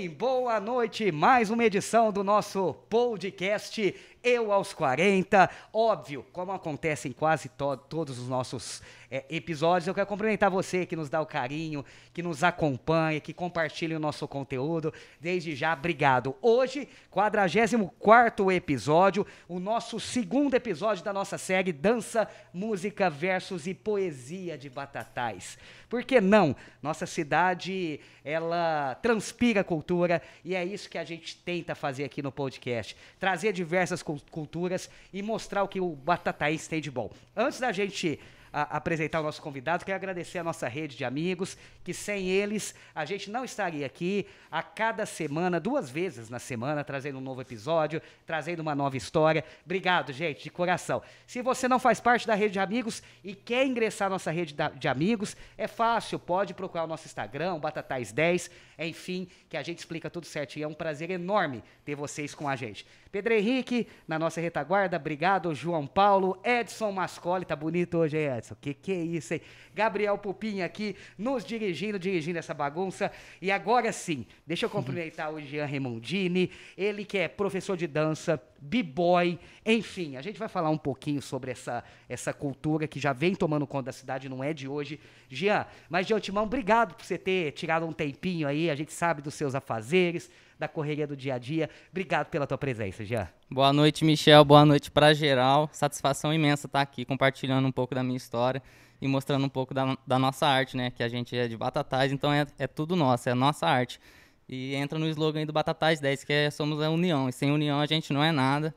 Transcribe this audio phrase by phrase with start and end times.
[0.00, 1.12] Bem, boa noite.
[1.12, 5.48] Mais uma edição do nosso podcast Eu aos 40.
[5.72, 10.86] Óbvio, como acontece em quase to todos os nossos é, episódios, eu quero cumprimentar você
[10.86, 14.94] que nos dá o carinho, que nos acompanha, que compartilha o nosso conteúdo.
[15.20, 16.36] Desde já, obrigado.
[16.40, 24.56] Hoje, 44 episódio, o nosso segundo episódio da nossa série Dança, Música, Versos e Poesia
[24.56, 25.58] de Batatais.
[25.88, 26.54] Por que não?
[26.80, 32.30] Nossa cidade, ela transpira cultura e é isso que a gente tenta fazer aqui no
[32.30, 32.96] podcast.
[33.18, 37.10] Trazer diversas culturas e mostrar o que o Batatais tem de bom.
[37.36, 38.18] Antes da gente
[38.52, 42.74] a, apresentar o nosso convidado, quero agradecer a nossa rede de amigos, que sem eles
[42.94, 47.40] a gente não estaria aqui a cada semana, duas vezes na semana, trazendo um novo
[47.40, 49.44] episódio, trazendo uma nova história.
[49.64, 51.02] Obrigado, gente, de coração.
[51.26, 54.54] Se você não faz parte da rede de amigos e quer ingressar na nossa rede
[54.76, 60.10] de amigos, é fácil, pode procurar o nosso Instagram, Batatais10, enfim, que a gente explica
[60.10, 60.64] tudo certinho.
[60.64, 62.86] É um prazer enorme ter vocês com a gente.
[63.12, 65.54] Pedro Henrique, na nossa retaguarda, obrigado.
[65.54, 68.56] João Paulo, Edson Mascoli, tá bonito hoje, hein, Edson?
[68.60, 69.40] Que que é isso, hein?
[69.74, 73.12] Gabriel Pupinha aqui, nos dirigindo, dirigindo essa bagunça.
[73.40, 78.42] E agora sim, deixa eu cumprimentar o Jean Remondini, ele que é professor de dança,
[78.60, 83.34] b-boy, enfim, a gente vai falar um pouquinho sobre essa, essa cultura que já vem
[83.34, 84.98] tomando conta da cidade, não é de hoje.
[85.28, 89.22] Jean, mas de antemão, obrigado por você ter tirado um tempinho aí, a gente sabe
[89.22, 90.30] dos seus afazeres,
[90.60, 91.70] da correria do dia a dia.
[91.90, 93.26] Obrigado pela tua presença, Jean.
[93.50, 94.44] Boa noite, Michel.
[94.44, 95.70] Boa noite para geral.
[95.72, 98.62] Satisfação imensa estar aqui compartilhando um pouco da minha história
[99.00, 100.90] e mostrando um pouco da, da nossa arte, né?
[100.90, 103.98] Que a gente é de Batatais, então é, é tudo nosso, é nossa arte.
[104.46, 107.28] E entra no slogan do Batatais 10, que é somos a união.
[107.28, 108.74] E sem união a gente não é nada.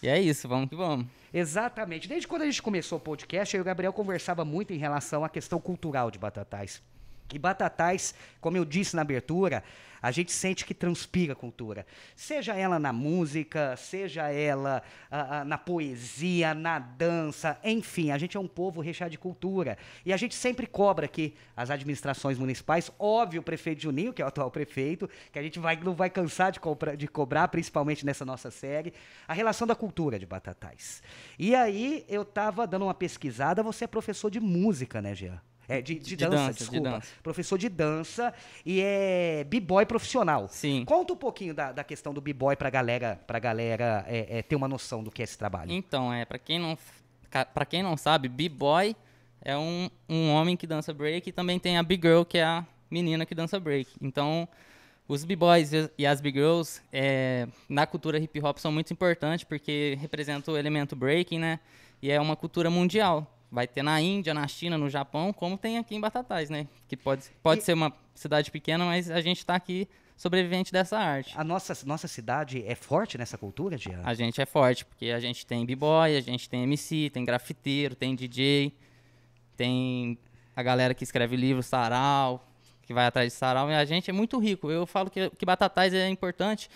[0.00, 1.06] E é isso, vamos que vamos.
[1.32, 2.06] Exatamente.
[2.06, 5.24] Desde quando a gente começou o podcast, eu e o Gabriel conversava muito em relação
[5.24, 6.80] à questão cultural de Batatais.
[7.28, 9.64] Que Batatais, como eu disse na abertura,
[10.04, 11.86] a gente sente que transpira cultura.
[12.14, 14.82] Seja ela na música, seja ela
[15.46, 19.78] na poesia, na dança, enfim, a gente é um povo recheado de cultura.
[20.04, 24.26] E a gente sempre cobra aqui as administrações municipais, óbvio, o prefeito Juninho, que é
[24.26, 26.60] o atual prefeito, que a gente vai, não vai cansar de,
[26.98, 28.92] de cobrar, principalmente nessa nossa série,
[29.26, 31.02] a relação da cultura de Batatais.
[31.38, 35.40] E aí eu estava dando uma pesquisada, você é professor de música, né, Jean?
[35.68, 36.88] É, de, de, de dança, dança, desculpa.
[36.88, 37.08] De dança.
[37.22, 40.48] Professor de dança e é b-boy profissional.
[40.48, 40.84] Sim.
[40.84, 44.56] Conta um pouquinho da, da questão do b-boy pra galera, pra galera é, é, ter
[44.56, 45.72] uma noção do que é esse trabalho.
[45.72, 46.76] Então, é, pra quem não,
[47.54, 48.94] pra quem não sabe, b-boy
[49.40, 52.66] é um, um homem que dança break e também tem a b-girl, que é a
[52.90, 53.90] menina que dança break.
[54.00, 54.48] Então,
[55.06, 60.54] os b-boys e as b-girls é, na cultura hip hop são muito importantes porque representam
[60.54, 61.60] o elemento breaking, né?
[62.02, 65.78] E é uma cultura mundial vai ter na Índia, na China, no Japão, como tem
[65.78, 66.66] aqui em Batatais, né?
[66.88, 67.64] Que pode, pode e...
[67.64, 71.32] ser uma cidade pequena, mas a gente está aqui sobrevivente dessa arte.
[71.36, 74.02] A nossa, nossa cidade é forte nessa cultura, Diana?
[74.04, 77.94] A gente é forte, porque a gente tem b-boy, a gente tem MC, tem grafiteiro,
[77.94, 78.72] tem DJ,
[79.56, 80.18] tem
[80.56, 82.44] a galera que escreve livros, sarau,
[82.82, 84.68] que vai atrás de sarau, e a gente é muito rico.
[84.68, 86.68] Eu falo que, que Batatais é importante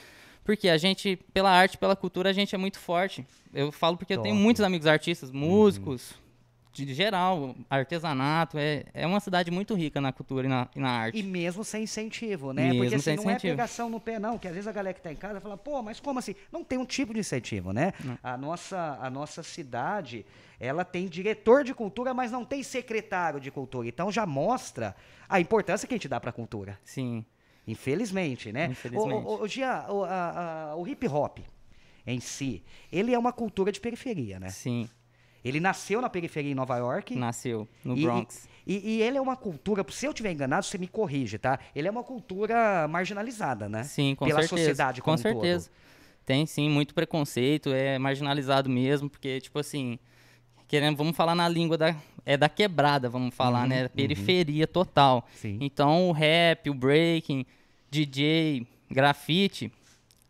[0.44, 3.26] porque a gente, pela arte, pela cultura, a gente é muito forte.
[3.52, 4.26] Eu falo porque Top.
[4.26, 6.27] eu tenho muitos amigos artistas, músicos, uhum
[6.72, 10.90] de geral, artesanato, é, é uma cidade muito rica na cultura e na, e na
[10.90, 11.18] arte.
[11.18, 12.66] E mesmo sem incentivo, né?
[12.66, 13.52] Mesmo Porque assim, sem não incentivo.
[13.52, 15.56] é pegação no pé, não, que às vezes a galera que está em casa fala,
[15.56, 16.34] pô, mas como assim?
[16.52, 17.92] Não tem um tipo de incentivo, né?
[18.22, 20.24] A nossa, a nossa cidade,
[20.60, 23.88] ela tem diretor de cultura, mas não tem secretário de cultura.
[23.88, 24.94] Então já mostra
[25.28, 26.78] a importância que a gente dá para a cultura.
[26.84, 27.24] Sim.
[27.66, 28.68] Infelizmente, né?
[28.70, 29.26] Infelizmente.
[29.26, 31.38] O, o, o, Gia, o, a, a, o hip hop
[32.06, 34.48] em si, ele é uma cultura de periferia, né?
[34.48, 34.88] Sim.
[35.48, 37.14] Ele nasceu na periferia em Nova York.
[37.14, 38.48] Nasceu, no Bronx.
[38.66, 41.58] E, e, e, ele é uma cultura, se eu estiver enganado, você me corrige, tá?
[41.74, 43.82] Ele é uma cultura marginalizada, né?
[43.84, 44.60] Sim, com Pela certeza.
[44.60, 45.70] sociedade como Com certeza.
[45.70, 49.98] Um Tem, sim, muito preconceito, é marginalizado mesmo, porque, tipo assim,
[50.66, 51.96] querendo, vamos falar na língua da,
[52.26, 53.88] é da quebrada, vamos falar, uhum, né?
[53.88, 54.72] Periferia uhum.
[54.72, 55.26] total.
[55.34, 55.56] Sim.
[55.62, 57.46] Então, o rap, o breaking,
[57.90, 59.72] DJ, grafite,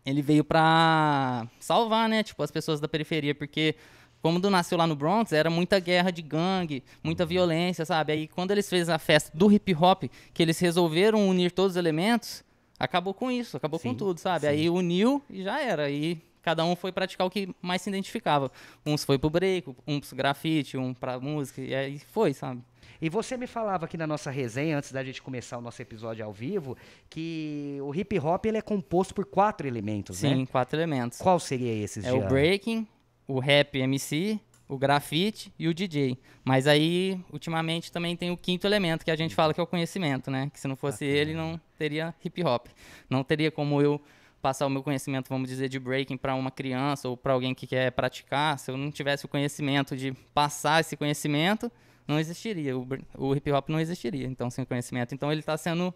[0.05, 2.23] ele veio pra salvar, né?
[2.23, 3.75] Tipo, as pessoas da periferia, porque
[4.21, 8.13] como do nasceu lá no Bronx, era muita guerra de gangue, muita violência, sabe?
[8.13, 11.77] Aí quando eles fez a festa do hip hop, que eles resolveram unir todos os
[11.77, 12.43] elementos,
[12.79, 14.41] acabou com isso, acabou sim, com tudo, sabe?
[14.41, 14.47] Sim.
[14.47, 15.83] Aí uniu e já era.
[15.83, 18.51] Aí cada um foi praticar o que mais se identificava.
[18.85, 22.61] Uns foi pro break, um pro grafite, um pra música, e aí foi, sabe?
[23.01, 26.25] E você me falava aqui na nossa resenha, antes da gente começar o nosso episódio
[26.25, 26.77] ao vivo,
[27.09, 30.45] que o hip hop ele é composto por quatro elementos, Sim, né?
[30.51, 31.17] quatro elementos.
[31.17, 32.85] Qual seria esses, É o breaking,
[33.29, 36.17] o rap MC, o grafite e o DJ.
[36.43, 39.67] Mas aí, ultimamente, também tem o quinto elemento que a gente fala que é o
[39.67, 40.49] conhecimento, né?
[40.51, 42.65] Que se não fosse ele, não teria hip hop.
[43.07, 44.01] Não teria como eu
[44.41, 47.67] passar o meu conhecimento, vamos dizer, de breaking para uma criança ou para alguém que
[47.67, 48.57] quer praticar.
[48.57, 51.71] Se eu não tivesse o conhecimento de passar esse conhecimento,
[52.07, 52.75] não existiria.
[52.75, 55.13] O, o hip hop não existiria, então, sem conhecimento.
[55.13, 55.93] Então, ele está sendo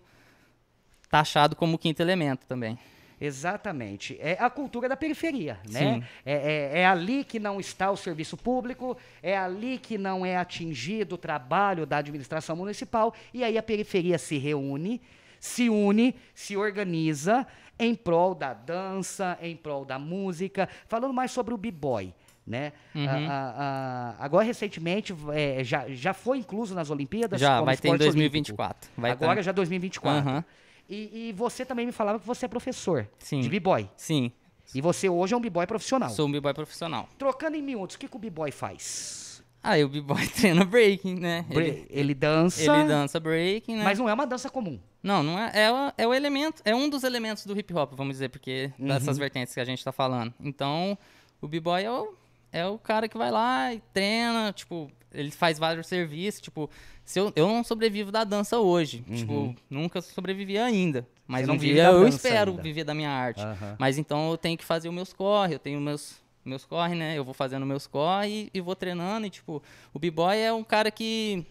[1.10, 2.78] taxado como quinto elemento também.
[3.26, 4.18] Exatamente.
[4.20, 6.04] É a cultura da periferia, né?
[6.26, 10.36] É, é, é, ali que não está o serviço público, é ali que não é
[10.36, 15.02] atingido o trabalho da administração municipal, e aí a periferia se reúne,
[15.40, 17.48] se une, se organiza
[17.80, 20.68] em prol da dança, em prol da música.
[20.88, 22.14] Falando mais sobre o b-boy.
[22.46, 22.74] Né?
[22.94, 23.06] Uhum.
[24.20, 27.40] agora, recentemente, é, já, já foi incluso nas Olimpíadas?
[27.40, 28.92] Já, vai ter em 2024.
[28.98, 29.44] Vai agora ter.
[29.44, 30.30] já 2024.
[30.30, 30.44] Uhum.
[30.90, 33.40] E, e, você também me falava que você é professor Sim.
[33.40, 33.90] de b-boy.
[33.96, 34.32] Sim.
[34.76, 36.10] E você hoje é um b-boy profissional.
[36.10, 37.08] Sou um b-boy profissional.
[37.18, 39.44] Trocando em miúdos, o que, que o b-boy faz?
[39.62, 41.46] Ah, o b-boy treina breaking, né?
[41.50, 42.62] Ele, ele, dança.
[42.62, 43.84] Ele dança breaking, né?
[43.84, 44.78] Mas não é uma dança comum.
[45.02, 45.52] Não, não é.
[45.54, 48.88] É é o elemento, é um dos elementos do hip hop, vamos dizer, porque uhum.
[48.88, 50.34] dessas vertentes que a gente tá falando.
[50.40, 50.98] Então,
[51.42, 52.14] o b-boy é o,
[52.52, 56.70] é o cara que vai lá e treina, tipo, ele faz vários serviços, tipo,
[57.06, 59.04] se eu, eu não sobrevivo da dança hoje.
[59.08, 59.16] Uhum.
[59.16, 61.08] Tipo, nunca sobrevivi ainda.
[61.28, 62.64] Mas um dia eu espero ainda.
[62.64, 63.42] viver da minha arte.
[63.44, 63.76] Uhum.
[63.78, 67.18] Mas então eu tenho que fazer os meus corre, eu tenho meus meus corre, né?
[67.18, 69.26] Eu vou fazendo meus corre e, e vou treinando.
[69.26, 69.64] E, tipo,
[69.94, 71.46] o b-boy é um cara que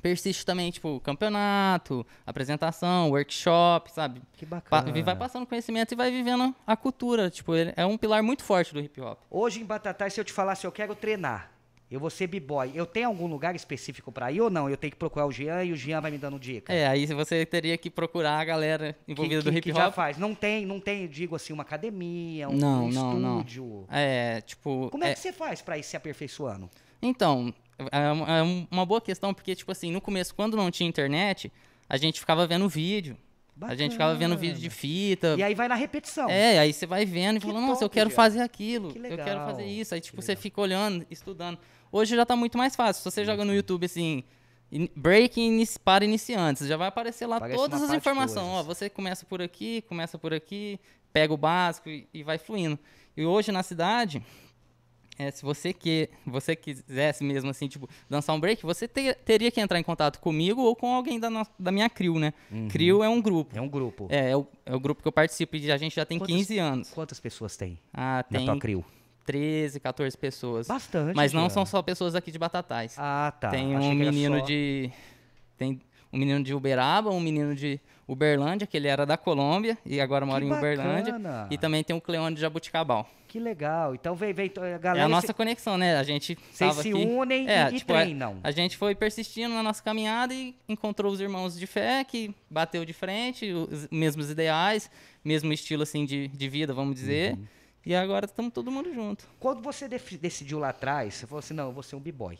[0.00, 4.20] persiste também, tipo, campeonato, apresentação, workshop, sabe?
[4.34, 4.92] Que bacana.
[4.92, 7.30] Pa vai passando conhecimento e vai vivendo a cultura.
[7.30, 9.18] Tipo, ele é um pilar muito forte do hip hop.
[9.30, 11.50] Hoje em Batatais, se eu te falasse, eu quero treinar,
[11.94, 12.72] eu vou ser b-boy.
[12.74, 14.68] Eu tenho algum lugar específico para ir ou não?
[14.68, 16.72] Eu tenho que procurar o Jean e o Jean vai me dando dica.
[16.72, 19.76] É, aí você teria que procurar a galera envolvida que, do hip hop.
[19.76, 20.18] Que já faz.
[20.18, 23.64] Não tem, não tem, digo assim, uma academia, um, não, um não, estúdio.
[23.64, 23.86] Não.
[23.96, 24.88] É, tipo.
[24.90, 26.68] Como é, é que você faz para ir se aperfeiçoando?
[27.00, 31.52] Então, é, é uma boa questão, porque, tipo assim, no começo, quando não tinha internet,
[31.88, 33.16] a gente ficava vendo vídeo.
[33.56, 33.72] Bacana.
[33.72, 35.36] A gente ficava vendo vídeo de fita.
[35.38, 36.28] E aí vai na repetição.
[36.28, 38.88] É, aí você vai vendo e falando, nossa, eu quero fazer aquilo.
[38.88, 39.94] Eu quero fazer isso.
[39.94, 41.58] Aí, tipo, você fica olhando, estudando.
[41.94, 43.04] Hoje já tá muito mais fácil.
[43.04, 44.24] Se você joga no YouTube assim,
[44.96, 48.44] breaking para iniciantes, já vai aparecer lá Parece todas as informações.
[48.44, 50.80] Ó, você começa por aqui, começa por aqui,
[51.12, 52.76] pega o básico e, e vai fluindo.
[53.16, 54.20] E hoje na cidade,
[55.16, 59.52] é, se você que você quisesse mesmo assim, tipo, dançar um break, você ter, teria
[59.52, 62.34] que entrar em contato comigo ou com alguém da, no, da minha crew, né?
[62.50, 62.66] Uhum.
[62.66, 63.56] Crew é um grupo.
[63.56, 64.08] É um grupo.
[64.10, 66.34] É, é o, é o grupo que eu participo e a gente já tem quantas,
[66.34, 66.90] 15 anos.
[66.90, 67.78] Quantas pessoas tem?
[67.92, 68.40] Ah, tem.
[68.44, 68.84] Na tua crew?
[69.24, 70.66] 13, 14 pessoas.
[70.66, 71.14] Bastante.
[71.14, 72.96] Mas não são só pessoas aqui de Batatais.
[72.98, 73.48] Ah, tá.
[73.50, 74.44] Tem um menino só...
[74.44, 74.90] de.
[75.56, 75.80] Tem
[76.12, 80.24] um menino de Uberaba, um menino de Uberlândia, que ele era da Colômbia e agora
[80.24, 81.00] mora que em bacana.
[81.00, 81.48] Uberlândia.
[81.50, 83.08] E também tem o Cleone de Jabuticabal.
[83.26, 83.96] Que legal.
[83.96, 85.00] Então vem, vem a galera.
[85.00, 85.34] É a nossa se...
[85.34, 85.96] conexão, né?
[85.96, 86.38] A gente.
[86.52, 88.38] Vocês se aqui, unem é, e, tipo, e treinam.
[88.44, 92.32] A, a, gente foi persistindo na nossa caminhada e encontrou os irmãos de fé que
[92.48, 94.88] bateu de frente, os mesmos ideais,
[95.24, 97.32] mesmo estilo assim de, de vida, vamos dizer.
[97.32, 97.44] Uhum.
[97.86, 99.28] E agora estamos todo mundo junto.
[99.38, 102.34] Quando você decidiu lá atrás, você falou assim, não, eu vou ser um b-boy.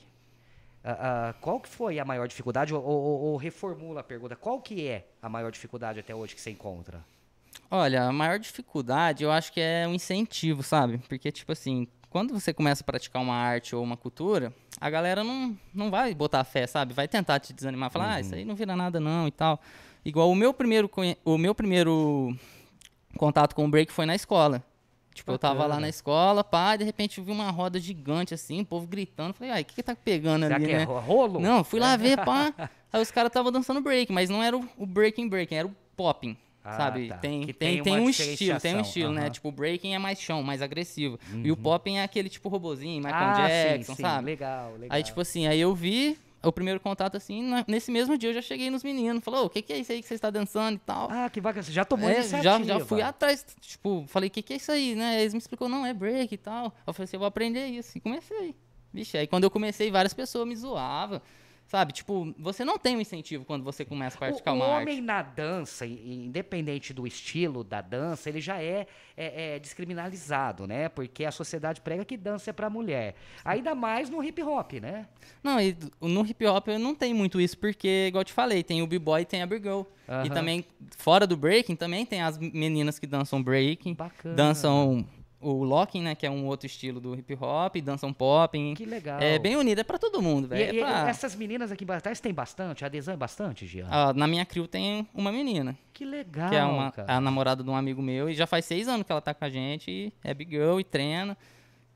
[0.85, 2.75] Uh, uh, qual que foi a maior dificuldade?
[2.75, 6.41] Ou, ou, ou, reformula a pergunta, qual que é a maior dificuldade até hoje que
[6.41, 7.05] você encontra?
[7.71, 10.99] Olha, a maior dificuldade eu acho que é um incentivo, sabe?
[11.09, 15.25] Porque, tipo assim, quando você começa a praticar uma arte ou uma cultura, a galera
[15.25, 16.93] não, não vai botar fé, sabe?
[16.93, 18.13] Vai tentar te desanimar, falar, uhum.
[18.13, 18.39] ah, isso uhum.
[18.39, 19.61] aí não vira nada não e tal.
[20.05, 20.91] Igual o meu primeiro,
[21.25, 22.37] o meu primeiro
[23.17, 24.63] contato com o break foi na escola.
[25.15, 25.53] Tipo, Bacana.
[25.53, 28.61] eu tava lá na escola, pá, e de repente eu vi uma roda gigante assim,
[28.61, 29.33] o povo gritando.
[29.33, 30.83] Falei, ai, o que que tá pegando Será ali, que é né?
[30.83, 31.39] É rolo?
[31.39, 32.53] Não, fui lá ver, pá.
[32.93, 36.37] aí os caras estavam dançando break, mas não era o, breaking breaking, era o popping.
[36.65, 37.09] Ah, sabe?
[37.09, 37.19] Tá.
[37.19, 39.31] Tem, tem, tem, tem um estilo, tem um estilo, né?
[39.31, 41.19] Tipo, o breaking é mais chão, mais agressivo.
[41.31, 41.43] Uhum.
[41.45, 41.63] E o uhum.
[41.63, 44.03] popping é aquele tipo robozinho, Michael ah, Jackson, sim, sim.
[44.03, 44.27] sabe?
[44.27, 44.89] Legal, legal.
[44.91, 48.35] Aí, tipo assim, aí eu vi, o primeiro contato, assim, na, nesse mesmo dia eu
[48.35, 49.23] já cheguei nos meninos.
[49.25, 51.09] Falou, o que, que é isso aí que você está dançando e tal?
[51.11, 51.63] Ah, que bacana.
[51.63, 52.43] Você já tomou é, iniciativa.
[52.43, 55.21] Já, já fui atrás, tipo, falei, o que, que é isso aí, né?
[55.21, 56.75] Eles me explicou, não, é break e tal.
[56.87, 57.97] Eu falei assim, eu vou aprender isso.
[57.97, 58.55] E comecei.
[58.93, 61.21] Vixe, aí quando eu comecei, várias pessoas me zoavam.
[61.67, 64.79] Sabe, tipo, você não tem um incentivo quando você começa a praticar o, uma arte.
[64.79, 70.67] O homem na dança, independente do estilo da dança, ele já é, é, é descriminalizado,
[70.67, 70.89] né?
[70.89, 73.15] Porque a sociedade prega que dança é pra mulher.
[73.45, 75.09] Ainda mais no hip hop, né?
[75.43, 78.83] Não, e no hip hop não tem muito isso, porque, igual eu te falei, tem
[78.83, 79.83] o b-boy e tem a b-girl.
[80.25, 80.65] E também,
[80.97, 83.95] fora do breaking, também tem as meninas que dançam breaking.
[83.95, 84.35] Bacana.
[84.35, 85.07] Dançam
[85.45, 88.75] o locking, né, que é um outro estilo do hip hop, dançam popping.
[88.75, 89.21] Que legal.
[89.21, 90.75] É bem unido, é para todo mundo, velho.
[90.75, 91.09] E, é pra...
[91.09, 92.85] essas meninas aqui em Batatais tem bastante?
[92.85, 93.87] A adesão é bastante, Gia?
[93.91, 95.77] Ah, na minha crew tem uma menina.
[95.93, 98.89] Que legal, Que é uma, a namorada de um amigo meu e já faz seis
[98.89, 101.37] anos que ela tá com a gente, é big girl e treina.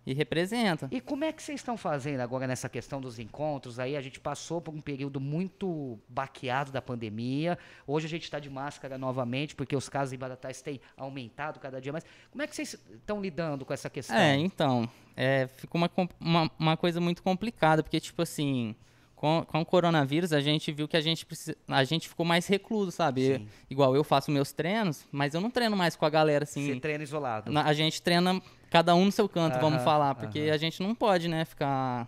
[0.09, 0.89] E representa.
[0.91, 3.79] E como é que vocês estão fazendo agora nessa questão dos encontros?
[3.79, 7.59] Aí a gente passou por um período muito baqueado da pandemia.
[7.87, 11.79] Hoje a gente está de máscara novamente, porque os casos em Batatais têm aumentado cada
[11.79, 12.07] dia mais.
[12.31, 14.17] Como é que vocês estão lidando com essa questão?
[14.17, 18.75] É, então, é, ficou uma, uma, uma coisa muito complicada, porque, tipo assim,
[19.15, 22.47] com, com o coronavírus, a gente viu que a gente, precisa, a gente ficou mais
[22.47, 23.47] recluso, sabe?
[23.69, 26.67] Igual eu faço meus treinos, mas eu não treino mais com a galera, assim.
[26.67, 27.53] Você treina isolado.
[27.59, 30.53] A gente treina cada um no seu canto, vamos falar, porque aham.
[30.55, 32.07] a gente não pode, né, ficar.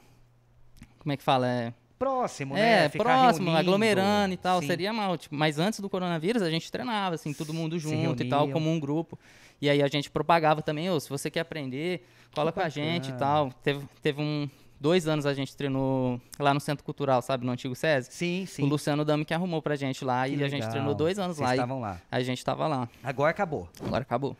[0.98, 1.46] Como é que fala?
[1.46, 2.86] É, Próximo, né?
[2.86, 3.58] é Ficar próximo, reunindo.
[3.60, 4.66] aglomerando e tal, Sim.
[4.68, 5.18] seria mal.
[5.18, 8.70] tipo, mas antes do coronavírus, a gente treinava, assim, todo mundo junto e tal, como
[8.70, 9.18] um grupo.
[9.60, 13.10] E aí a gente propagava também, ô, se você quer aprender, cola com a gente
[13.10, 13.52] e tal.
[13.62, 14.48] Teve, teve um.
[14.80, 18.10] Dois anos a gente treinou lá no Centro Cultural, sabe, no antigo SESI.
[18.10, 18.62] Sim, sim.
[18.62, 20.70] O Luciano Dami que arrumou pra gente lá Que e a gente legal.
[20.70, 21.54] treinou dois anos Vocês lá.
[21.54, 22.00] Estavam lá.
[22.10, 22.88] a gente tava lá.
[23.04, 23.68] Agora acabou.
[23.78, 24.34] Agora acabou.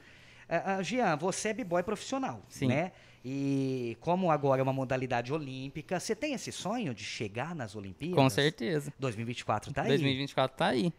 [0.52, 2.66] Ah, ah, Jean, você é b-boy profissional, Sim.
[2.66, 2.90] né?
[3.24, 8.16] E como agora é uma modalidade olímpica, você tem esse sonho de chegar nas Olimpíadas?
[8.16, 8.92] Com certeza.
[8.98, 9.88] 2024 tá aí.
[9.88, 10.92] 2024 tá aí.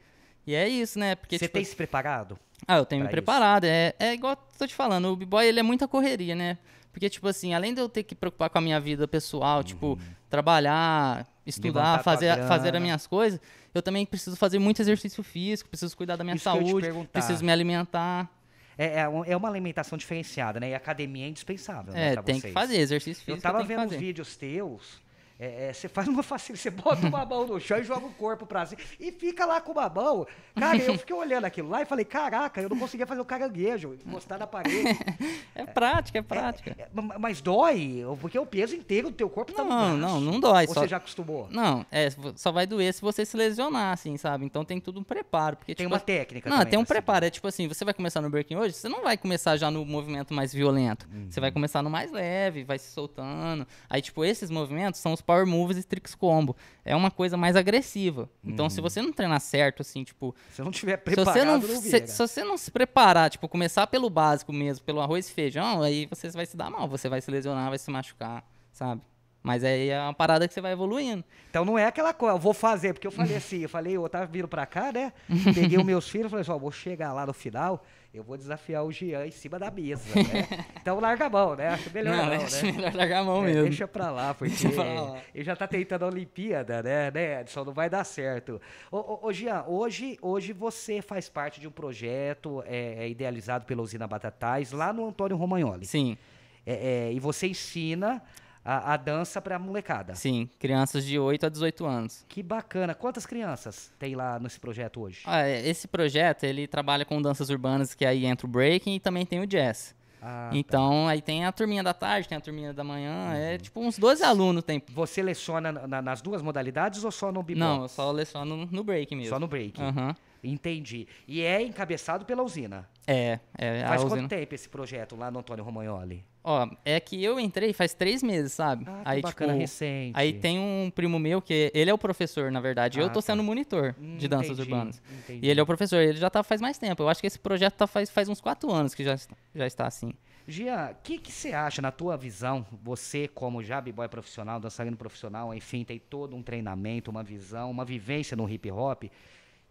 [0.48, 1.16] E é isso, né?
[1.16, 2.40] Porque, Você tipo, tem se preparado?
[2.68, 3.66] Ah, eu tenho me preparado.
[3.66, 6.58] É, é igual eu tô te falando, o b-boy ele é muita correria, né?
[6.94, 10.00] Porque, tipo assim, além de eu ter que preocupar com a minha vida pessoal, tipo,
[10.30, 12.04] trabalhar, estudar, Uhum.
[12.04, 13.40] Fazer, fazer as minhas coisas,
[13.74, 17.52] eu também preciso fazer muito exercício físico, preciso cuidar da minha Isso saúde, preciso me
[17.52, 18.30] alimentar.
[18.78, 20.70] É, é é uma alimentação diferenciada, né?
[20.70, 22.54] E academia é indispensável, né, É, pra tem vocês.
[22.54, 23.42] que fazer exercício Eu físico.
[23.42, 25.02] tava tem que vendo vídeos teus.
[25.42, 28.12] É, é, você faz uma facilidade, você bota uma mão no chão e joga o
[28.14, 30.28] corpo pra cima e fica lá com uma mão.
[30.56, 33.96] Cara, eu fiquei olhando aquilo lá e falei, caraca, eu não conseguia fazer o caranguejo,
[34.06, 34.72] encostar na parede.
[35.54, 36.76] É prática, é prática.
[36.80, 40.22] É, ma- mas dói, porque o peso inteiro do teu corpo tá no Não, não,
[40.22, 40.66] não dói.
[40.66, 41.48] Ou Só, você já acostumou?
[41.52, 44.46] Não, é, só vai doer se você se lesionar, assim, sabe?
[44.46, 45.58] Então tem tudo um preparo.
[45.58, 46.94] Porque, Tem tipo, uma técnica Não, também tem um seguir.
[46.94, 47.26] preparo.
[47.26, 49.86] É tipo assim, você vai começar no breaking hoje, você não vai começar já no
[49.86, 51.06] movimento mais violento.
[51.30, 51.42] Você Uhum.
[51.42, 53.68] vai começar no mais leve, vai se soltando.
[53.90, 56.56] Aí, tipo, esses movimentos são os power moves e tricks combo.
[56.84, 58.30] É uma coisa mais agressiva.
[58.44, 58.70] Então, Uhum.
[58.70, 61.82] se você não treinar certo, assim, tipo, Se não tiver se preparado, você não, não,
[61.82, 65.82] se, se você não se preparar, tipo, começar pelo básico mesmo, pelo arroz e feijão,
[65.82, 69.02] aí você vai se dar mal, você vai se lesionar, vai se machucar, sabe?
[69.44, 71.24] Mas aí é uma parada que você vai evoluindo.
[71.50, 74.08] Então não é aquela coisa, eu vou fazer, porque eu falei assim, eu falei, eu
[74.08, 75.12] tava vindo pra cá, né?
[75.56, 77.84] Peguei os meus filhos e falei assim, ó, vou chegar lá no final,
[78.14, 80.48] eu vou desafiar o Jean em cima da mesa, né?
[80.80, 81.70] Então larga a mão, né?
[81.70, 82.72] Acho melhor não, acho né?
[82.72, 83.64] melhor largar a mão É, mesmo.
[83.64, 85.18] deixa pra lá, porque Deixa pra lá.
[85.34, 87.64] ele já tá tentando a Olimpíada, né, né, Edson?
[87.66, 88.62] Não vai dar certo.
[88.92, 93.66] Ô, ô, ô Jean, hoje, hoje você faz parte de um projeto é, é, idealizado
[93.66, 95.86] pela usina Batatais, lá no Antônio Romagnoli.
[95.88, 96.16] Sim.
[96.64, 98.22] É, é, e você ensina
[98.64, 100.14] a, a dança pra molecada.
[100.16, 102.26] Sim, crianças de 8 a 18 anos.
[102.28, 102.94] Que bacana.
[102.94, 105.22] Quantas crianças tem lá nesse projeto hoje?
[105.26, 109.00] Ah, é, esse projeto, ele trabalha com danças urbanas, que aí entra o breaking e
[109.00, 109.96] também tem o jazz.
[110.24, 110.58] Ah, tá.
[110.58, 113.98] então, aí tem a turminha da tarde, tem a turminha da manhã, é tipo uns
[113.98, 114.80] 12 alunos tem.
[114.94, 117.60] Você leciona na- nas duas modalidades ou só no bebop?
[117.60, 119.30] Não, eu só leciono no break mesmo.
[119.34, 119.82] Só no break.
[119.82, 120.16] Aham.
[120.44, 121.08] Entendi.
[121.28, 122.88] E é encabeçado pela usina.
[123.08, 124.22] É, é a Faz usina.
[124.22, 126.24] quanto tempo esse projeto lá no Antônio Romagnoli?
[126.44, 128.86] Ó, é que eu entrei faz três meses, sabe?
[128.88, 130.14] Ah, aí, bacana, tipo, recente.
[130.18, 133.00] aí tem um primo meu que ele é o professor, na verdade.
[133.00, 133.28] eu Ah, tô tá.
[133.28, 135.02] sendo monitor Hum, de danças entendi, urbanas.
[135.24, 135.46] entendi.
[135.46, 137.04] E ele é o professor, ele já tá faz mais tempo.
[137.04, 139.16] Eu acho que esse projeto tá faz, faz uns quatro anos que já,
[139.54, 140.14] já está assim.
[140.48, 144.98] Gia, o que que você acha, na tua visão, você como já b-boy profissional, dançarino
[144.98, 149.04] profissional, enfim, tem todo um treinamento, uma visão, uma vivência no hip hop,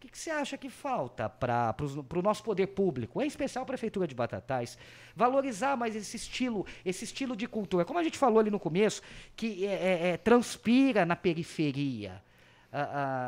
[0.00, 1.76] o que que você acha que falta para
[2.16, 4.78] o nosso poder público, em especial a Prefeitura de Batatais,
[5.14, 7.84] valorizar mais esse estilo, esse estilo de cultura?
[7.84, 9.02] Como a gente falou ali no começo,
[9.36, 12.22] que é, é, é, transpira na periferia.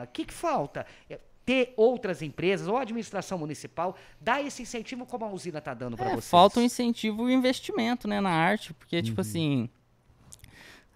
[0.05, 0.87] O que, que falta?
[1.11, 5.75] É, ter outras empresas ou a administração municipal dar esse incentivo como a usina está
[5.75, 6.31] dando para É, vocês?
[6.31, 9.29] falta um incentivo e investimento, né, na arte, porque, tipo Uhum.
[9.29, 9.69] assim,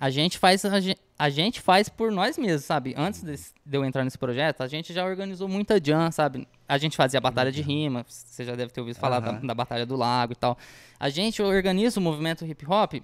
[0.01, 2.95] a gente faz a gen- a gente faz por nós mesmos, sabe?
[2.97, 3.23] Antes
[3.65, 6.47] de eu entrar nesse projeto, a gente já organizou muita jam, sabe?
[6.69, 9.47] A gente fazia batalha de rima, você já deve ter ouvido falar da, Aham.
[9.47, 10.59] da batalha do lago e tal.
[11.01, 12.95] A gente organiza o movimento hip hop,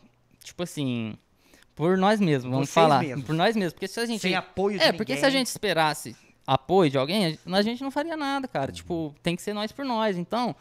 [0.44, 1.14] tipo assim,
[1.74, 3.24] por nós mesmos, vamos Vocês falar, mesmos.
[3.24, 5.38] por nós mesmos, porque se a gente Sem apoio de é, porque se a ninguém.
[5.40, 6.14] gente esperasse
[6.46, 8.72] apoio de alguém, a a gente não faria nada, cara.
[8.72, 10.18] Tipo, tem que ser nós por nós.
[10.18, 10.54] Então,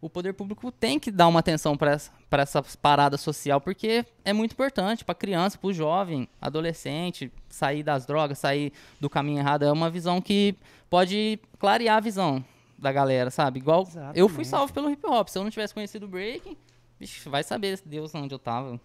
[0.00, 4.04] o poder público tem que dar uma atenção para essa, pra essa parada social, porque
[4.24, 9.38] é muito importante para criança, para o jovem, adolescente, sair das drogas, sair do caminho
[9.40, 9.64] errado.
[9.64, 10.54] É uma visão que
[10.88, 12.44] pode clarear a visão
[12.78, 13.58] da galera, sabe?
[13.58, 13.80] Igual
[14.14, 14.48] eu fui Exatamente.
[14.48, 15.28] salvo pelo hip hop.
[15.28, 16.56] Se eu não tivesse conhecido o breaking,
[16.98, 18.80] vixe, vai saber Deus onde eu tava.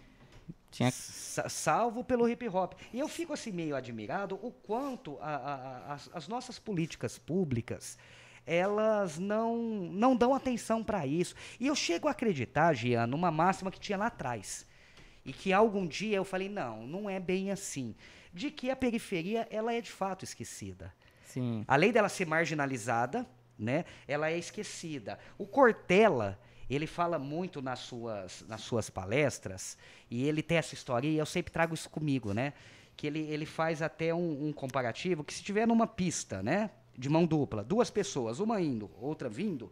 [0.70, 2.74] Tinha Sa- salvo pelo hip hop.
[2.92, 7.96] E eu fico assim meio admirado o quanto a- a- a- as nossas políticas públicas
[8.46, 9.56] elas não,
[9.90, 11.34] não dão atenção para isso.
[11.58, 14.64] E eu chego a acreditar, Gian, numa máxima que tinha lá atrás.
[15.26, 17.96] e que algum dia eu falei, não, não é bem assim.
[18.32, 20.94] De que a periferia, ela é de fato esquecida.
[21.24, 21.64] Sim.
[21.66, 23.26] Além dela ser marginalizada,
[23.58, 25.18] né, ela é esquecida.
[25.36, 26.38] O Cortella,
[26.70, 29.76] ele fala muito nas suas, nas suas palestras,
[30.08, 32.52] e ele tem essa história, e eu sempre trago isso comigo, né?
[32.96, 36.70] Que ele, ele faz até um, um comparativo que se tiver numa pista, né?
[36.96, 39.70] De mão dupla, duas pessoas, uma indo, outra vindo,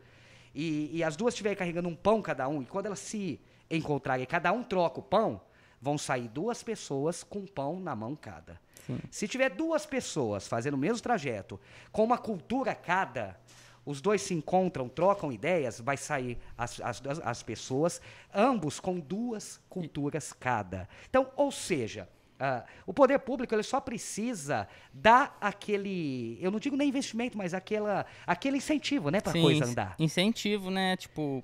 [0.55, 3.41] e, e as duas estiverem carregando um pão cada um, e quando elas se
[3.71, 5.41] encontrarem, cada um troca o pão,
[5.81, 8.61] vão sair duas pessoas com pão na mão cada.
[8.87, 8.99] Sim.
[9.11, 11.59] Se tiver duas pessoas fazendo o mesmo trajeto,
[11.91, 13.39] com uma cultura cada,
[13.85, 18.01] os dois se encontram, trocam ideias, vai sair as, as, as pessoas,
[18.35, 20.89] ambos com duas culturas cada.
[21.09, 22.09] Então, ou seja,
[22.45, 27.55] ah, o poder público ele só precisa dar aquele, eu não digo nem investimento, mas
[27.55, 29.95] aquela, aquele incentivo, né, para coisa andar.
[29.99, 30.97] Incentivo, né?
[30.97, 31.43] Tipo,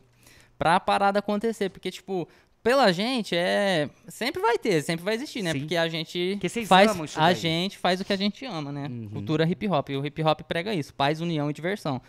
[0.61, 1.71] pra parada acontecer.
[1.71, 2.29] Porque, tipo,
[2.63, 3.89] pela gente é.
[4.07, 5.53] Sempre vai ter, sempre vai existir, né?
[5.53, 5.61] Sim.
[5.61, 7.17] Porque a gente faz.
[7.17, 8.87] a gente faz o que a gente ama, né?
[8.87, 9.09] Uhum.
[9.09, 9.89] Cultura hip hop.
[9.89, 12.01] E o hip hop prega isso: paz, união e diversão.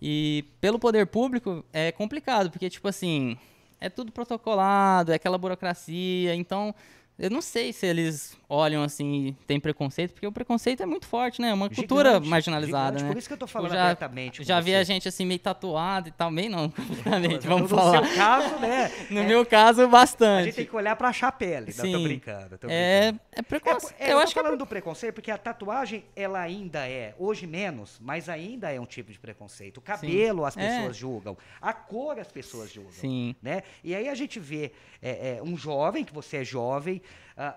[0.00, 3.36] E pelo poder público é complicado, porque, tipo assim,
[3.80, 6.34] é tudo protocolado, é aquela burocracia.
[6.34, 6.74] Então,
[7.18, 11.40] eu não sei se eles olham assim, tem preconceito, porque o preconceito é muito forte,
[11.40, 11.50] né?
[11.50, 13.08] É uma cultura Gigante, marginalizada, gigante, né?
[13.12, 14.44] Por isso que eu tô falando Tipo, já- abertamente.
[14.44, 17.78] Já vi a gente assim meio tatuado e tal, bem não, completamente, No vamos seu
[17.78, 18.14] falar.
[18.14, 18.90] caso, né?
[19.10, 20.46] No é- meu caso, A bastante.
[20.46, 21.72] gente tem que olhar pra achar a pele.
[21.76, 22.02] Não, tô Sim.
[22.02, 22.58] brincando.
[22.58, 23.20] Tô É, brincando.
[23.32, 23.94] é É, preconceito.
[24.00, 26.86] é, eu, eu tô acho que é falando do preconceito porque a tatuagem, ela ainda
[26.88, 29.78] é, hoje menos, mas ainda é um tipo de preconceito.
[29.78, 30.76] O cabelo as É.
[30.76, 32.92] pessoas julgam, a cor as pessoas julgam.
[32.92, 33.34] Sim.
[33.40, 33.62] Né?
[33.84, 34.72] E aí a gente vê
[35.44, 37.00] um jovem, que você é jovem,
[37.36, 37.56] ah,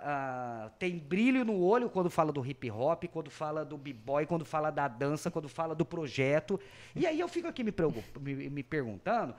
[0.66, 4.46] ah, tem brilho no olho quando fala do hip hop, quando fala do b-boy, quando
[4.46, 6.60] fala da dança, quando fala do projeto.
[6.96, 7.74] E aí eu fico aqui me,
[8.22, 9.36] me- me perguntando,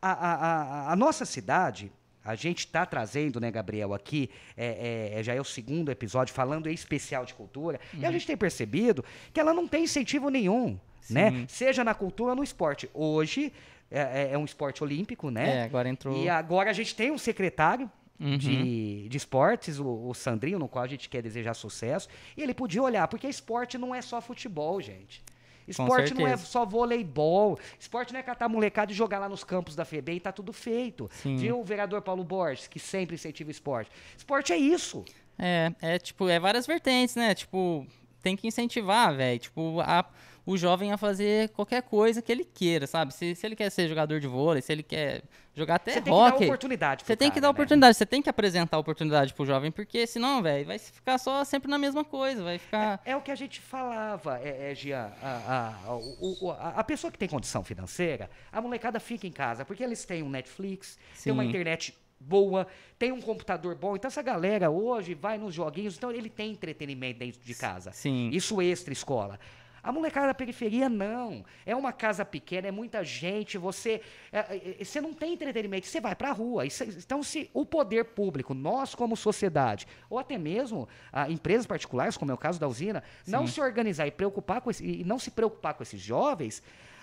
[0.00, 1.90] a, a- a- a nossa cidade,
[2.24, 6.68] a gente está trazendo, né, Gabriel, aqui, é, é, já é o segundo episódio falando
[6.68, 10.78] em especial de cultura, e a gente tem percebido que ela não tem incentivo nenhum,
[11.08, 11.30] né?
[11.30, 11.46] Sim.
[11.48, 12.90] Seja na cultura ou no esporte.
[12.92, 13.50] Hoje
[13.90, 15.60] é, é- é um esporte olímpico, né?
[15.60, 16.22] É, agora entrou.
[16.22, 18.36] E agora a gente tem um secretário Uhum.
[18.36, 22.08] de, de esportes, o, o Sandrinho, no qual a gente quer desejar sucesso.
[22.36, 25.22] E ele podia olhar, porque esporte não é só futebol, gente.
[25.68, 27.58] Esporte não é só voleibol.
[27.78, 30.52] Esporte não é catar molecada e jogar lá nos campos da FEBEM e tá tudo
[30.52, 31.10] feito.
[31.12, 31.36] Sim.
[31.36, 33.90] Viu o vereador Paulo Borges, que sempre incentiva esporte.
[34.16, 35.04] Esporte é isso.
[35.38, 37.34] É, é tipo, é várias vertentes, né?
[37.34, 37.86] Tipo,
[38.22, 39.38] tem que incentivar, velho.
[39.38, 40.04] Tipo, a,
[40.46, 43.12] o jovem a fazer qualquer coisa que ele queira, sabe?
[43.12, 45.22] Se, se ele quer ser jogador de vôlei, se ele quer
[45.54, 47.50] jogar até Você tem que dar oportunidade pro Você tem que dar né?
[47.50, 51.68] oportunidade, você tem que apresentar oportunidade pro jovem, porque senão, velho, vai ficar só sempre
[51.70, 53.00] na mesma coisa, vai ficar.
[53.04, 55.10] É o que a gente falava, é, é, Gian.
[55.22, 59.64] A, a, o- a, a pessoa que tem condição financeira, a molecada fica em casa,
[59.64, 61.48] porque eles têm um Netflix, tem uma Sim.
[61.50, 62.66] internet boa,
[62.98, 63.96] tem um computador bom.
[63.96, 67.92] Então essa galera hoje vai nos joguinhos, então ele tem entretenimento dentro de casa.
[67.92, 68.30] Sim.
[68.32, 69.38] Isso extra escola.
[69.80, 71.44] A molecada da periferia não.
[71.64, 74.02] É uma casa pequena, é muita gente, você
[74.32, 76.66] é, é, é, você não tem entretenimento, você vai pra rua.
[76.66, 82.16] Isso- então se o poder público, nós como sociedade, ou até mesmo ah, empresas particulares,
[82.16, 85.18] como é o caso da usina, não se organizar e preocupar com esse- e não
[85.18, 86.60] se preocupar com esses jovens,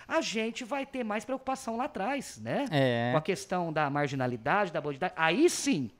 [0.08, 2.66] a gente vai ter mais preocupação lá atrás, né?
[2.70, 3.10] É.
[3.12, 5.14] Com a questão da marginalidade, da bandidagem.
[5.18, 5.90] Aí sim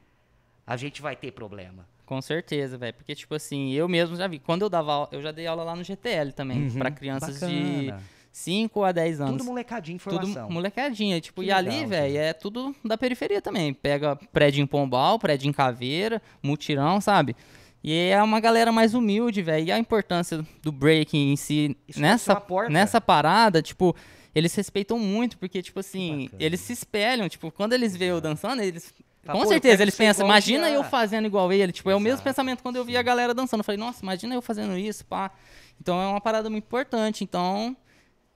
[0.67, 1.87] a gente vai ter problema.
[2.05, 2.95] Com certeza, velho.
[2.95, 4.39] Porque, tipo assim, eu mesmo já vi.
[4.39, 7.45] Quando eu dava aula, eu já dei aula lá no GTL também, pra crianças de
[7.47, 7.87] Uhum.
[7.87, 8.03] Bacana.
[8.31, 9.33] 5 a 10 anos.
[9.39, 10.51] Tudo molecadinha, Tudo informação.
[10.51, 11.19] molecadinha.
[11.23, 13.73] Tipo, Que e ali, legal, velho, é tudo da periferia também.
[13.73, 17.35] Pega prédio em Pombal, prédio em Caveira, mutirão, sabe?
[17.89, 19.67] E é uma galera mais humilde, velho.
[19.69, 23.95] E a importância do breaking em si, Isso nessa, nessa parada, tipo,
[24.35, 27.29] eles respeitam muito, porque, tipo assim, eles se espelham.
[27.29, 28.93] Tipo, quando eles veem eu dançando, eles.
[29.25, 31.71] Com "Pô, certeza, eles pensam, imagina Jean." eu fazendo igual ele.
[31.71, 33.61] Tipo, é o mesmo Exato, pensamento quando eu vi a galera dançando.
[33.61, 35.31] Eu falei, nossa, imagina eu fazendo isso, pá.
[35.81, 37.23] Então é uma parada muito importante.
[37.23, 37.77] Então,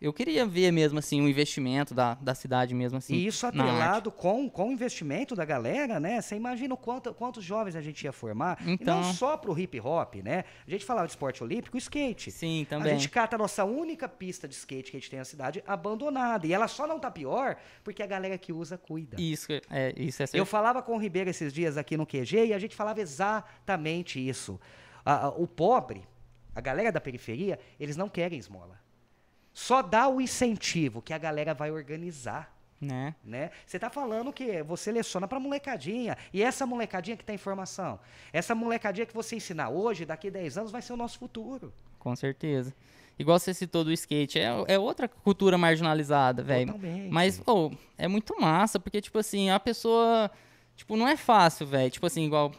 [0.00, 3.14] eu queria ver mesmo, assim, o investimento da, da cidade mesmo, assim.
[3.14, 6.20] E isso atrelado com, com o investimento da galera, né?
[6.20, 8.58] Você imagina o quanto, quantos jovens a gente ia formar.
[8.66, 9.00] E Então.
[9.02, 10.44] não só pro hip hop, né?
[10.66, 12.30] A gente falava de esporte olímpico, skate.
[12.30, 12.94] Sim, A também.
[12.94, 16.46] gente cata a nossa única pista de skate que a gente tem na cidade abandonada.
[16.46, 19.16] E ela só não tá pior porque a galera que usa cuida.
[19.20, 20.46] Isso, é, isso é Eu certo.
[20.46, 24.58] falava com o Ribeiro esses dias aqui no QG e a gente falava exatamente isso.
[25.04, 26.02] A- a- o pobre,
[26.54, 28.78] a galera da periferia, eles não querem esmola.
[29.52, 32.54] Só dá o incentivo que a galera vai organizar.
[32.80, 33.14] Né?
[33.22, 33.50] Né?
[33.66, 36.16] Você está falando que você leciona para molecadinha.
[36.32, 38.00] E essa molecadinha que tem informação.
[38.32, 41.72] Essa molecadinha que você ensinar hoje, daqui a 10 anos, vai ser o nosso futuro.
[41.98, 42.74] Com certeza.
[43.18, 46.74] Igual você citou do skate, é, é outra cultura marginalizada, velho.
[47.10, 50.30] Mas, pô, é muito massa, porque, tipo assim, a pessoa.
[50.74, 51.90] Tipo, não é fácil, velho.
[51.90, 52.50] Tipo assim, igual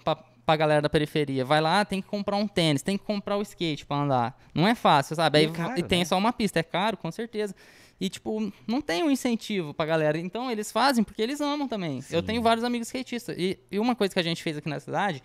[0.52, 1.44] pra, galera da periferia.
[1.46, 4.40] Vai lá, tem que comprar um tênis, tem que comprar o skate pra andar.
[4.54, 5.38] Não é fácil, sabe?
[5.38, 6.06] E Aí, é caro, e tem né?
[6.06, 7.56] só uma pista, é caro, com certeza.
[8.00, 10.18] E, tipo, não tem um incentivo pra galera.
[10.18, 12.00] Então, eles fazem porque eles amam também.
[12.10, 13.36] Eu tenho vários amigos skatistas.
[13.38, 15.22] E, e uma coisa que a gente fez aqui na cidade,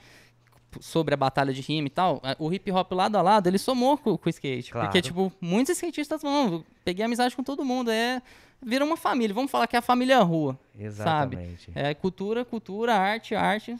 [0.78, 3.56] sobre a batalha de rima e tal, a- o hip hop lado a lado, ele
[3.56, 4.70] somou com, com o skate.
[4.72, 4.88] Claro.
[4.88, 6.62] Porque, tipo, muitos skatistas vão.
[6.84, 7.90] Peguei amizade com todo mundo.
[7.90, 8.20] É.
[8.62, 9.34] Vira uma família.
[9.34, 10.58] Vamos falar que é a família rua.
[10.78, 11.66] Exatamente.
[11.72, 11.78] Sabe?
[11.88, 13.76] É cultura, cultura, arte, arte.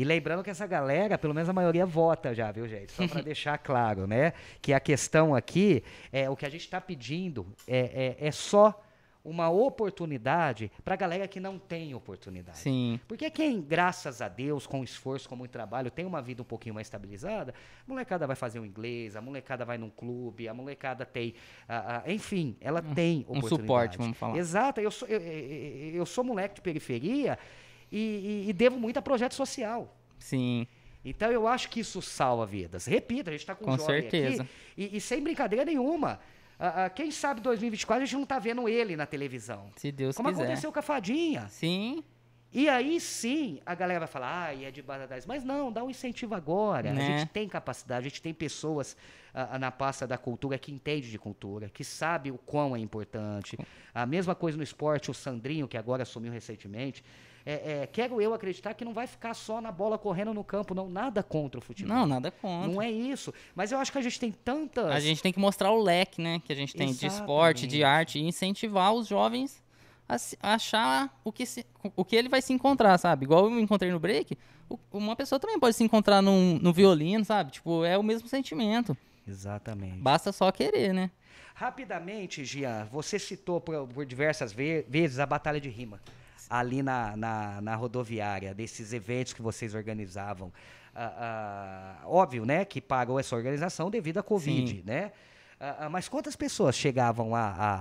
[0.00, 2.90] E lembrando que essa galera, pelo menos a maioria vota já, viu, gente?
[2.92, 4.32] Só para deixar claro, né?
[4.62, 8.82] Que a questão aqui, é o que a gente está pedindo é, é, é só
[9.22, 12.56] uma oportunidade para a galera que não tem oportunidade.
[12.56, 12.98] Sim.
[13.06, 16.74] Porque quem, graças a Deus, com esforço, com muito trabalho, tem uma vida um pouquinho
[16.74, 17.52] mais estabilizada,
[17.86, 21.34] a molecada vai fazer um inglês, a molecada vai num clube, a molecada tem.
[21.68, 23.48] ah, ah, enfim, ela tem um oportunidade.
[23.60, 24.38] suporte, vamos falar.
[24.38, 27.38] Exato, eu sou, eu, eu- eu sou moleque de periferia
[27.90, 29.96] e, e- e devo muito a projeto social.
[30.18, 30.66] Sim.
[31.04, 32.84] Então eu acho que isso salva vidas.
[32.86, 34.42] Repito, a gente está com, Com um jovem certeza.
[34.42, 36.20] aqui e, e sem brincadeira nenhuma.
[36.58, 39.70] ah, ah, quem sabe 2024 a gente não está vendo ele na televisão.
[39.76, 40.42] Se Deus Como quiser.
[40.44, 41.48] aconteceu com a Fadinha.
[41.48, 42.04] Sim.
[42.52, 45.24] E aí sim a galera vai falar, ah, é de Badajoz.
[45.24, 46.90] Mas não, dá um incentivo agora.
[46.90, 47.18] A Né?
[47.20, 48.94] gente tem capacidade, a gente tem pessoas
[49.32, 53.56] ah, na pasta da cultura que entende de cultura, que sabe o quão é importante.
[53.94, 57.02] A mesma coisa no esporte, o Sandrinho, que agora assumiu recentemente.
[57.46, 60.74] É, é, quero eu acreditar que não vai ficar só na bola correndo no campo,
[60.74, 60.88] não.
[60.88, 61.96] Nada contra o futebol.
[61.96, 62.68] Não, nada contra.
[62.70, 63.32] Não é isso.
[63.54, 64.86] Mas eu acho que a gente tem tantas.
[64.90, 66.40] A gente tem que mostrar o leque, né?
[66.44, 67.84] Que a gente tem de esporte, de Exatamente.
[67.84, 69.62] arte e incentivar os jovens
[70.08, 70.16] a,
[70.54, 71.64] achar o que, se-
[71.96, 73.24] o que ele vai se encontrar, sabe?
[73.24, 74.36] Igual eu me encontrei no break,
[74.92, 77.52] uma pessoa também pode se encontrar num, no violino, sabe?
[77.52, 78.96] Tipo, é o mesmo sentimento.
[79.26, 79.98] Exatamente.
[79.98, 81.10] Basta só querer, né?
[81.54, 86.00] Rapidamente, Gian, você citou por, por diversas ve- vezes a Batalha de Rima,
[86.50, 90.52] ali na, na, na rodoviária, desses eventos que vocês organizavam.
[90.92, 94.82] Ah, ah, óbvio, né, que parou essa organização devido à Covid, Sim.
[94.84, 95.12] né?
[95.60, 97.74] Ah, ah, mas quantas pessoas chegavam a, a,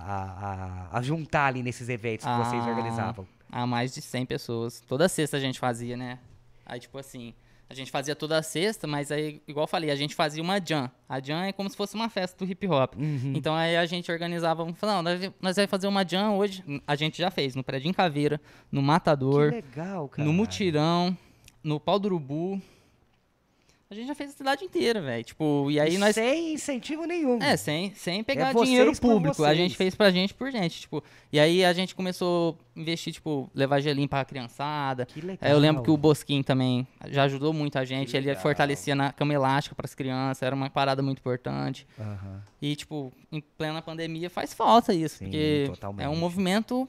[0.93, 3.27] a, a- juntar ali nesses eventos que vocês Ah, organizavam?
[3.51, 4.79] Há mais de 100 pessoas.
[4.81, 6.19] Toda sexta a gente fazia, né?
[6.65, 7.33] Aí, tipo assim,
[7.69, 10.89] a gente fazia toda sexta, mas aí, igual eu falei, a gente fazia uma jam.
[11.07, 12.95] A jam é como se fosse uma festa do hip hop.
[12.95, 13.33] Uhum.
[13.35, 16.63] Então aí a gente organizava, não, nós, nós vamos fazer uma jam hoje.
[16.87, 20.27] A gente já fez no Prédio em Caveira, no Que Matador, legal, cara.
[20.27, 21.15] no Mutirão,
[21.63, 22.59] no Pau do Urubu.
[23.91, 25.23] A gente já fez a cidade inteira, velho.
[25.23, 26.13] Tipo, e aí nós.
[26.13, 27.41] Sem incentivo nenhum.
[27.41, 29.43] É, sem, sem pegar É dinheiro público.
[29.43, 31.03] A gente fez pra gente por gente, tipo.
[31.33, 35.07] E aí a gente começou a investir, tipo, levar gelinho pra criançada.
[35.07, 35.39] Que legal.
[35.41, 38.15] Aí eu lembro que o Bosquinho também já ajudou muito a gente.
[38.15, 40.43] Ele fortalecia na cama elástica pras crianças.
[40.43, 41.87] Era uma parada muito importante.
[41.99, 42.43] Aham.
[42.61, 45.17] E, tipo, em plena pandemia faz falta isso.
[45.17, 46.05] Sim, porque totalmente.
[46.05, 46.87] é um movimento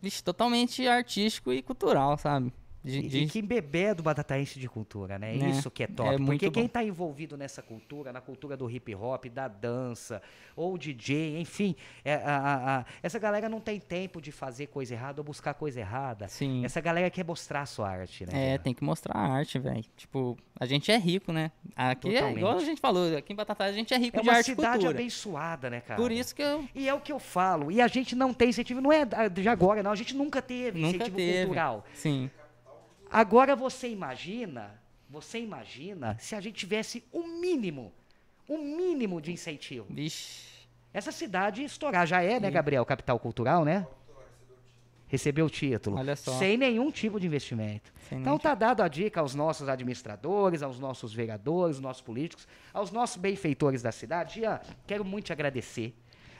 [0.00, 2.52] vixe, totalmente artístico e cultural, sabe?
[2.84, 5.34] De- E, de- e que embebé do batataense de cultura, né?
[5.36, 5.50] Né?
[5.50, 6.14] Isso que é top.
[6.14, 10.20] É Porque quem está envolvido nessa cultura, na cultura do hip hop, da dança,
[10.56, 14.94] ou DJ, enfim, é, a- a- a- essa galera não tem tempo de fazer coisa
[14.94, 16.26] errada ou buscar coisa errada.
[16.28, 16.64] Sim.
[16.64, 18.32] Essa galera quer mostrar a sua arte, né?
[18.34, 18.58] É, cara?
[18.64, 19.84] tem que mostrar a arte, velho.
[19.96, 21.52] Tipo, a gente é rico, né?
[21.76, 22.36] Aqui é Totalmente.
[22.38, 24.50] igual a gente falou, aqui em Batatais a gente é rico É de uma arte
[24.50, 24.90] e cidade cultura.
[24.98, 26.00] abençoada, né, cara?
[26.00, 27.70] Por isso que eu E é o que eu falo.
[27.70, 29.92] E a gente não tem incentivo, não é de agora, não.
[29.92, 31.44] A gente nunca teve nunca incentivo teve.
[31.46, 31.84] cultural.
[31.94, 32.28] Sim.
[33.12, 37.92] Agora você imagina, você imagina se a gente tivesse o mínimo,
[38.48, 39.86] o mínimo de incentivo.
[39.90, 40.50] Vixe.
[40.94, 43.86] Essa cidade estourar já é, né, Gabriel, capital cultural, né?
[45.08, 45.98] Recebeu o título.
[45.98, 46.32] Olha só.
[46.38, 47.92] Sem nenhum tipo de investimento.
[48.08, 52.02] Sem então nenhum tá dado a dica aos nossos administradores, aos nossos vereadores, aos nossos
[52.02, 54.40] políticos, aos nossos benfeitores da cidade.
[54.40, 55.94] Ian, quero muito te agradecer.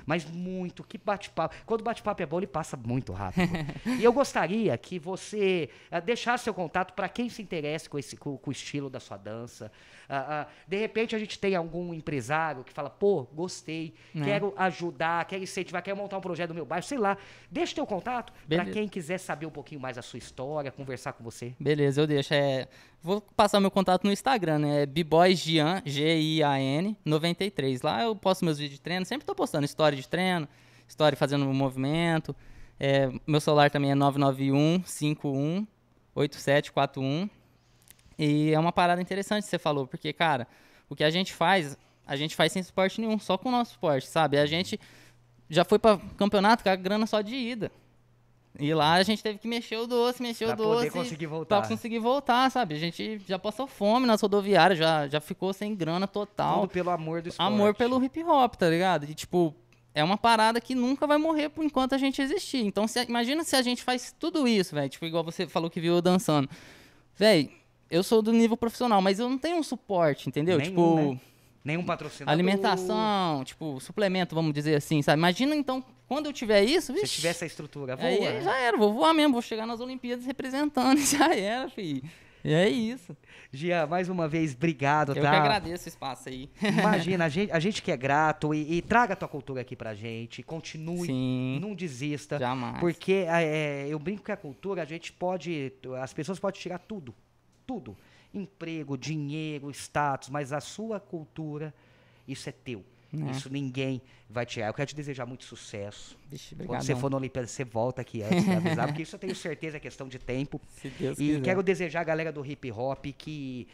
[0.06, 1.54] Mas muito, que bate-papo.
[1.66, 3.48] Quando o bate-papo é bom, ele passa muito rápido.
[3.98, 8.16] e eu gostaria que você ah, deixasse seu contato para quem se interesse com, esse,
[8.16, 9.70] com, com o estilo da sua dança.
[10.08, 14.24] Ah, ah, de repente a gente tem algum empresário que fala, pô, gostei, Né?
[14.24, 17.16] quero ajudar, quero incentivar, quero montar um projeto no meu bairro, sei lá.
[17.50, 21.24] Deixa teu contato para quem quiser saber um pouquinho mais da sua história, conversar com
[21.24, 21.54] você.
[21.58, 22.34] Beleza, eu deixo.
[22.34, 22.68] É...
[23.02, 24.82] Vou passar meu contato no Instagram, né?
[24.82, 27.82] É bboysgian, G-I-A-N, 93.
[27.82, 29.04] Lá eu posto meus vídeos de treino.
[29.04, 30.48] Sempre tô postando história de treino,
[30.86, 32.34] história fazendo movimento.
[32.78, 35.66] É, meu celular também é 991 51
[36.14, 37.28] 8741.
[38.18, 40.46] E é uma parada interessante que você falou, porque, cara,
[40.88, 43.72] o que a gente faz, a gente faz sem suporte nenhum, só com o nosso
[43.72, 44.38] suporte, sabe?
[44.38, 44.78] A gente
[45.50, 47.72] já foi pra campeonato com a grana só de ida.
[48.58, 50.76] E lá a gente teve que mexer o doce, mexer Pra o doce.
[50.76, 51.60] poder conseguir voltar.
[51.60, 52.74] Pra conseguir voltar, sabe?
[52.74, 56.60] A gente já passou fome nas rodoviárias, já, já ficou sem grana total.
[56.62, 57.46] Tudo pelo amor do esporte.
[57.52, 59.04] Amor pelo hip hop, tá ligado?
[59.04, 59.54] E tipo,
[59.94, 62.64] é uma parada que nunca vai morrer por enquanto a gente existir.
[62.64, 64.88] Então, se, imagina se a gente faz tudo isso, velho.
[64.88, 66.48] Tipo, igual você falou que viu eu dançando.
[67.16, 67.50] Velho,
[67.90, 70.58] eu sou do nível profissional, mas eu não tenho um suporte, entendeu?
[70.58, 71.20] Nenhum, tipo, né?
[71.64, 72.32] Nenhum patrocinador.
[72.32, 75.18] alimentação, tipo, suplemento, vamos dizer assim, sabe?
[75.18, 78.08] Imagina então, quando eu tiver isso, Se vixe, tiver essa estrutura, voa.
[78.08, 78.40] aí né?
[78.42, 82.02] já era, vou voar mesmo, vou chegar nas Olimpíadas representando, já era, filho.
[82.44, 83.16] E é isso.
[83.52, 85.30] Gia, mais uma vez, obrigado, Eu tá?
[85.30, 86.50] que agradeço o espaço aí.
[86.60, 89.76] Imagina, a gente, a gente que é grato e, e traga a tua cultura aqui
[89.76, 92.40] pra gente, continue, Sim, não desista.
[92.40, 92.80] jamais.
[92.80, 95.72] Porque é, eu brinco que a cultura, a gente pode.
[96.00, 97.14] As pessoas podem tirar tudo.
[97.64, 97.96] Tudo.
[98.34, 101.74] Emprego, dinheiro, status, mas a sua cultura,
[102.26, 102.84] isso é teu.
[103.14, 103.30] É.
[103.30, 104.68] Isso ninguém vai tirar.
[104.68, 106.16] Eu quero te desejar muito sucesso.
[106.30, 109.20] Vixe, Quando você for na Olimpíada, você volta aqui antes pra avisar, porque isso eu
[109.20, 110.58] tenho certeza é questão de tempo.
[110.80, 111.42] Se Deus E quiser.
[111.42, 113.68] quero desejar à galera do hip hop que,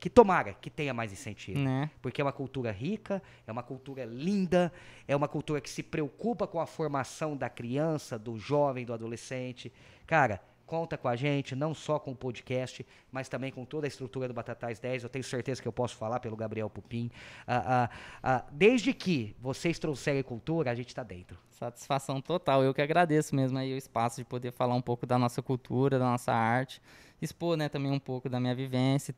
[0.00, 1.60] que tomara que tenha mais incentivo.
[1.60, 1.88] Né?
[2.00, 4.72] Porque é uma cultura rica, é uma cultura linda,
[5.06, 9.72] é uma cultura que se preocupa com a formação da criança, do jovem, do adolescente.
[10.08, 13.88] Cara, conta com a gente, não só com o podcast, mas também com toda a
[13.88, 15.04] estrutura do Batatais 10.
[15.04, 17.10] Eu tenho certeza que eu posso falar pelo Gabriel Pupim.
[17.46, 17.90] Ah, ah,
[18.22, 21.38] ah, desde que vocês trouxerem cultura, a gente está dentro.
[21.50, 22.62] Satisfação total.
[22.62, 25.98] Eu que agradeço mesmo aí o espaço de poder falar um pouco da nossa cultura,
[25.98, 26.80] da nossa arte,
[27.20, 29.14] expor, né, também um pouco da minha vivência.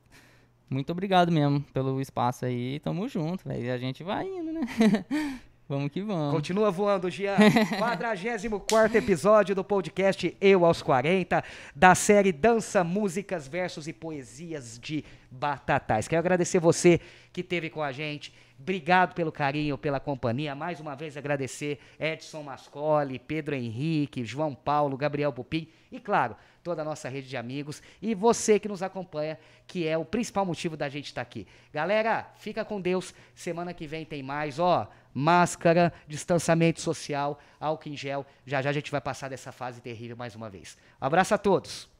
[0.68, 2.80] Muito obrigado mesmo pelo espaço aí.
[2.80, 3.50] Tamo junto.
[3.50, 4.62] E a gente vai indo, né?
[5.68, 6.33] vamos que vamos.
[6.33, 7.37] Continua voando, Gian.
[7.79, 11.42] 44 episódio do podcast Eu aos 40,
[11.74, 16.07] da série Dança, Músicas, Versos e Poesias de Batatais.
[16.07, 17.01] Quero agradecer você
[17.33, 18.33] que esteve com a gente.
[18.59, 20.55] Obrigado pelo carinho, pela companhia.
[20.55, 26.83] Mais uma vez agradecer Edson Mascoli, Pedro Henrique, João Paulo, Gabriel Pupim e, claro, toda
[26.83, 30.77] a nossa rede de amigos e você que nos acompanha, que é o principal motivo
[30.77, 31.47] da gente estar aqui.
[31.73, 33.12] Galera, fica com Deus.
[33.35, 34.88] Semana que vem tem mais, ó.
[35.12, 38.25] Máscara, distanciamento social, álcool em gel.
[38.47, 40.79] Já já a gente vai passar dessa fase terrível mais uma vez.
[41.01, 41.93] Abraço a todos.